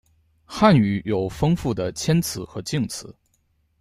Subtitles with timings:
[0.45, 3.15] 汉语有丰富的谦辞和敬辞。